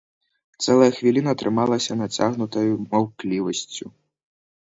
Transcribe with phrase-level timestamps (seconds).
[0.63, 3.85] Цэлая хвіліна трымалася нацягнутаю маўклівасцю.